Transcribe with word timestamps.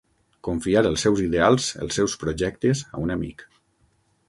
Confiar 0.45 0.81
els 0.89 1.03
seus 1.07 1.21
ideals, 1.25 1.67
els 1.85 1.99
seus 2.01 2.17
projectes, 2.25 2.83
a 2.95 3.05
un 3.05 3.17
amic. 3.19 3.49